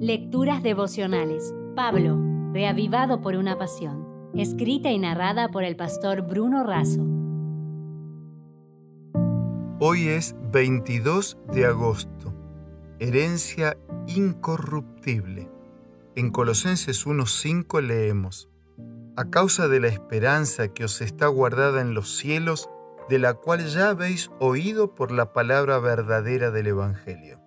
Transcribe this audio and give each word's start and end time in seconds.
Lecturas 0.00 0.62
devocionales. 0.62 1.54
Pablo, 1.74 2.18
reavivado 2.52 3.22
por 3.22 3.34
una 3.34 3.56
pasión. 3.56 4.30
Escrita 4.34 4.90
y 4.90 4.98
narrada 4.98 5.48
por 5.48 5.64
el 5.64 5.74
pastor 5.74 6.20
Bruno 6.20 6.64
Razo. 6.64 7.00
Hoy 9.80 10.08
es 10.08 10.36
22 10.52 11.38
de 11.50 11.64
agosto. 11.64 12.34
Herencia 12.98 13.78
incorruptible. 14.06 15.48
En 16.14 16.30
Colosenses 16.30 17.06
1.5 17.06 17.80
leemos, 17.80 18.50
A 19.16 19.30
causa 19.30 19.66
de 19.66 19.80
la 19.80 19.88
esperanza 19.88 20.68
que 20.68 20.84
os 20.84 21.00
está 21.00 21.26
guardada 21.28 21.80
en 21.80 21.94
los 21.94 22.18
cielos, 22.18 22.68
de 23.08 23.18
la 23.18 23.32
cual 23.32 23.64
ya 23.64 23.88
habéis 23.88 24.30
oído 24.40 24.94
por 24.94 25.10
la 25.10 25.32
palabra 25.32 25.78
verdadera 25.78 26.50
del 26.50 26.66
Evangelio. 26.66 27.45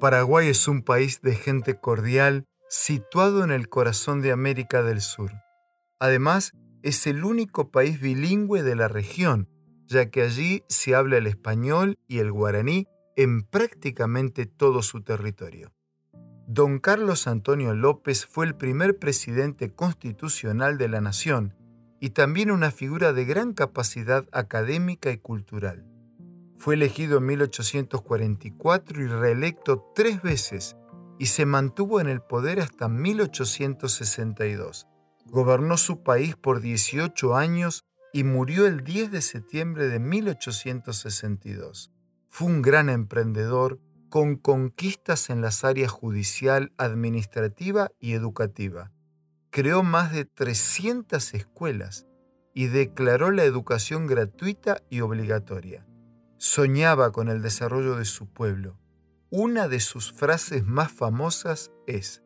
Paraguay 0.00 0.48
es 0.48 0.68
un 0.68 0.82
país 0.82 1.22
de 1.22 1.34
gente 1.34 1.80
cordial 1.80 2.44
situado 2.68 3.42
en 3.42 3.50
el 3.50 3.68
corazón 3.68 4.22
de 4.22 4.30
América 4.30 4.82
del 4.82 5.00
Sur. 5.00 5.32
Además, 5.98 6.52
es 6.82 7.06
el 7.08 7.24
único 7.24 7.70
país 7.72 8.00
bilingüe 8.00 8.62
de 8.62 8.76
la 8.76 8.86
región, 8.86 9.48
ya 9.86 10.10
que 10.10 10.22
allí 10.22 10.62
se 10.68 10.94
habla 10.94 11.16
el 11.16 11.26
español 11.26 11.98
y 12.06 12.18
el 12.18 12.30
guaraní 12.30 12.86
en 13.16 13.42
prácticamente 13.42 14.46
todo 14.46 14.82
su 14.82 15.02
territorio. 15.02 15.72
Don 16.46 16.78
Carlos 16.78 17.26
Antonio 17.26 17.74
López 17.74 18.24
fue 18.24 18.46
el 18.46 18.54
primer 18.54 18.98
presidente 18.98 19.72
constitucional 19.74 20.78
de 20.78 20.88
la 20.88 21.00
nación 21.00 21.56
y 22.00 22.10
también 22.10 22.52
una 22.52 22.70
figura 22.70 23.12
de 23.12 23.24
gran 23.24 23.52
capacidad 23.54 24.26
académica 24.30 25.10
y 25.10 25.18
cultural. 25.18 25.87
Fue 26.58 26.74
elegido 26.74 27.18
en 27.18 27.26
1844 27.26 29.02
y 29.02 29.06
reelecto 29.06 29.90
tres 29.94 30.20
veces 30.22 30.76
y 31.18 31.26
se 31.26 31.46
mantuvo 31.46 32.00
en 32.00 32.08
el 32.08 32.20
poder 32.20 32.60
hasta 32.60 32.88
1862. 32.88 34.86
Gobernó 35.26 35.76
su 35.76 36.02
país 36.02 36.36
por 36.36 36.60
18 36.60 37.36
años 37.36 37.84
y 38.12 38.24
murió 38.24 38.66
el 38.66 38.82
10 38.84 39.10
de 39.10 39.22
septiembre 39.22 39.88
de 39.88 39.98
1862. 39.98 41.92
Fue 42.28 42.46
un 42.46 42.62
gran 42.62 42.88
emprendedor 42.88 43.78
con 44.08 44.36
conquistas 44.36 45.30
en 45.30 45.40
las 45.40 45.64
áreas 45.64 45.90
judicial, 45.90 46.72
administrativa 46.76 47.90
y 48.00 48.12
educativa 48.12 48.90
creó 49.50 49.82
más 49.82 50.12
de 50.12 50.24
300 50.24 51.34
escuelas 51.34 52.06
y 52.54 52.66
declaró 52.66 53.30
la 53.30 53.44
educación 53.44 54.06
gratuita 54.06 54.82
y 54.90 55.00
obligatoria. 55.00 55.86
Soñaba 56.40 57.10
con 57.10 57.28
el 57.28 57.42
desarrollo 57.42 57.96
de 57.96 58.04
su 58.04 58.32
pueblo. 58.32 58.78
Una 59.28 59.66
de 59.66 59.80
sus 59.80 60.12
frases 60.12 60.64
más 60.64 60.92
famosas 60.92 61.72
es, 61.88 62.22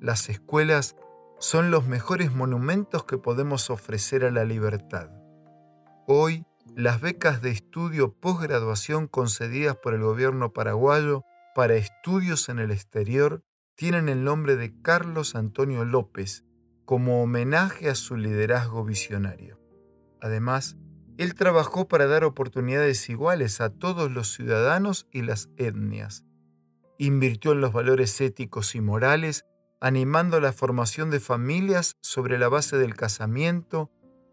las 0.00 0.28
escuelas 0.28 0.94
son 1.40 1.72
los 1.72 1.84
mejores 1.84 2.32
monumentos 2.32 3.04
que 3.04 3.18
podemos 3.18 3.68
ofrecer 3.68 4.24
a 4.24 4.30
la 4.30 4.44
libertad. 4.44 5.10
Hoy, 6.06 6.46
las 6.76 7.00
becas 7.00 7.42
de 7.42 7.50
estudio 7.50 8.12
posgraduación 8.12 9.08
concedidas 9.08 9.76
por 9.76 9.94
el 9.94 10.02
gobierno 10.02 10.52
paraguayo 10.52 11.24
para 11.56 11.74
estudios 11.74 12.48
en 12.48 12.60
el 12.60 12.70
exterior 12.70 13.42
tienen 13.74 14.08
el 14.08 14.22
nombre 14.22 14.54
de 14.54 14.80
Carlos 14.80 15.34
Antonio 15.34 15.84
López, 15.84 16.44
como 16.84 17.20
homenaje 17.20 17.90
a 17.90 17.96
su 17.96 18.16
liderazgo 18.16 18.84
visionario. 18.84 19.58
Además, 20.20 20.76
él 21.20 21.34
trabajó 21.34 21.86
para 21.86 22.06
dar 22.06 22.24
oportunidades 22.24 23.10
iguales 23.10 23.60
a 23.60 23.68
todos 23.68 24.10
los 24.10 24.32
ciudadanos 24.32 25.06
y 25.12 25.20
las 25.20 25.50
etnias. 25.58 26.24
Invirtió 26.96 27.52
en 27.52 27.60
los 27.60 27.74
valores 27.74 28.18
éticos 28.22 28.74
y 28.74 28.80
morales, 28.80 29.44
animando 29.82 30.40
la 30.40 30.54
formación 30.54 31.10
de 31.10 31.20
familias 31.20 31.98
sobre 32.00 32.38
la 32.38 32.48
base 32.48 32.78
del 32.78 32.96
casamiento 32.96 33.90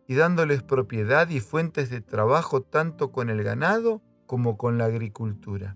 y 0.07 0.15
dándoles 0.15 0.63
propiedad 0.63 1.27
y 1.27 1.41
fuentes 1.41 1.89
de 1.89 1.99
trabajo 1.99 2.61
tanto 2.61 3.11
con 3.11 3.29
el 3.29 3.43
ganado 3.43 4.01
como 4.25 4.57
con 4.57 4.77
la 4.77 4.85
agricultura. 4.85 5.75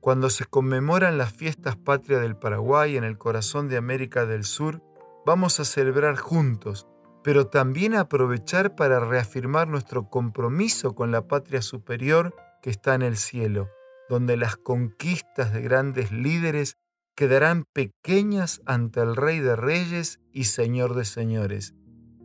Cuando 0.00 0.30
se 0.30 0.46
conmemoran 0.46 1.18
las 1.18 1.34
fiestas 1.34 1.76
patrias 1.76 2.22
del 2.22 2.38
Paraguay 2.38 2.96
en 2.96 3.04
el 3.04 3.18
corazón 3.18 3.68
de 3.68 3.76
América 3.76 4.24
del 4.24 4.44
Sur, 4.44 4.82
vamos 5.26 5.60
a 5.60 5.66
celebrar 5.66 6.16
juntos, 6.16 6.86
pero 7.24 7.46
también 7.46 7.94
aprovechar 7.94 8.76
para 8.76 9.00
reafirmar 9.00 9.66
nuestro 9.66 10.10
compromiso 10.10 10.94
con 10.94 11.10
la 11.10 11.26
patria 11.26 11.62
superior 11.62 12.36
que 12.62 12.68
está 12.68 12.94
en 12.94 13.00
el 13.00 13.16
cielo, 13.16 13.70
donde 14.10 14.36
las 14.36 14.56
conquistas 14.58 15.54
de 15.54 15.62
grandes 15.62 16.12
líderes 16.12 16.76
quedarán 17.16 17.64
pequeñas 17.72 18.60
ante 18.66 19.00
el 19.00 19.16
Rey 19.16 19.40
de 19.40 19.56
Reyes 19.56 20.20
y 20.32 20.44
Señor 20.44 20.94
de 20.94 21.06
Señores, 21.06 21.74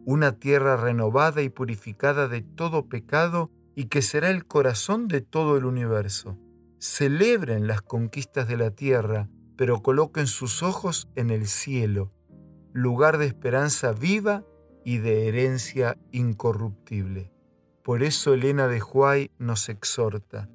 una 0.06 0.34
tierra 0.34 0.76
renovada 0.76 1.42
y 1.44 1.50
purificada 1.50 2.28
de 2.28 2.42
todo 2.42 2.90
pecado 2.90 3.52
y 3.76 3.86
que 3.86 4.02
será 4.02 4.30
el 4.30 4.46
corazón 4.46 5.08
de 5.08 5.22
todo 5.22 5.58
el 5.58 5.64
universo. 5.64 6.38
Celebren 6.78 7.68
las 7.68 7.82
conquistas 7.82 8.50
de 8.50 8.58
la 8.58 8.72
tierra, 8.72 9.30
pero 9.56 9.82
coloquen 9.82 10.28
sus 10.28 10.62
ojos 10.62 11.08
en 11.16 11.30
el 11.30 11.48
cielo, 11.48 12.12
lugar 12.74 13.18
de 13.18 13.28
esperanza 13.28 13.94
viva 13.94 14.44
y 14.90 14.98
de 14.98 15.28
herencia 15.28 16.00
incorruptible. 16.12 17.32
Por 17.84 18.02
eso 18.02 18.34
Elena 18.34 18.68
de 18.68 18.82
Huay 18.82 19.30
nos 19.38 19.70
exhorta. 19.70 20.50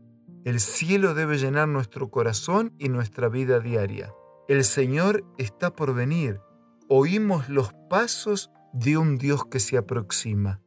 El 0.44 0.58
cielo 0.58 1.14
debe 1.14 1.38
llenar 1.38 1.68
nuestro 1.68 2.10
corazón 2.10 2.74
y 2.80 2.88
nuestra 2.88 3.28
vida 3.28 3.60
diaria. 3.60 4.12
El 4.48 4.64
Señor 4.64 5.24
está 5.38 5.76
por 5.76 5.94
venir. 5.94 6.40
Oímos 6.88 7.48
los 7.48 7.72
pasos 7.88 8.50
de 8.72 8.98
un 8.98 9.18
Dios 9.18 9.44
que 9.44 9.60
se 9.60 9.76
aproxima. 9.76 10.60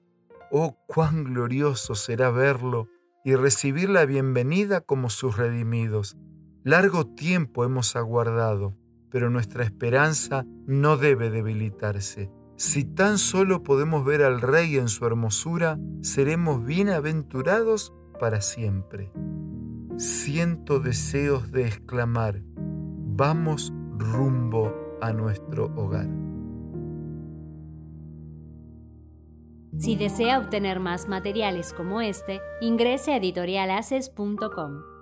Oh, 0.50 0.78
cuán 0.88 1.26
glorioso 1.26 1.94
será 1.94 2.32
verlo 2.32 2.88
y 3.26 3.36
recibir 3.36 3.90
la 3.90 4.06
bienvenida 4.06 4.80
como 4.80 5.10
sus 5.10 5.36
redimidos. 5.36 6.16
Largo 6.64 7.06
tiempo 7.06 7.66
hemos 7.66 7.98
aguardado 7.98 8.78
pero 9.10 9.30
nuestra 9.30 9.64
esperanza 9.64 10.46
no 10.66 10.98
debe 10.98 11.30
debilitarse. 11.30 12.30
Si 12.58 12.84
tan 12.84 13.20
solo 13.20 13.62
podemos 13.62 14.04
ver 14.04 14.24
al 14.24 14.42
Rey 14.42 14.78
en 14.78 14.90
su 14.90 15.06
hermosura, 15.06 15.78
seremos 16.02 16.66
bienaventurados 16.66 17.94
para 18.20 18.42
siempre. 18.42 19.12
Siento 19.98 20.80
deseos 20.80 21.52
de 21.52 21.68
exclamar, 21.68 22.42
vamos 22.56 23.72
rumbo 24.00 24.74
a 25.02 25.14
nuestro 25.14 25.66
hogar. 25.76 26.10
Si 29.78 29.96
desea 29.96 30.40
obtener 30.40 30.80
más 30.80 31.08
materiales 31.08 31.74
como 31.74 32.02
este, 32.02 32.42
ingrese 32.60 33.14
a 33.14 33.18
editorialaces.com. 33.18 34.97